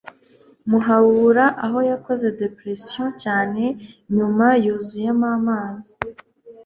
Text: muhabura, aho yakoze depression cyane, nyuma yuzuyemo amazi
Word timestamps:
muhabura, 0.69 1.45
aho 1.65 1.79
yakoze 1.89 2.27
depression 2.41 3.09
cyane, 3.23 3.63
nyuma 4.15 4.47
yuzuyemo 4.63 5.25
amazi 5.37 5.91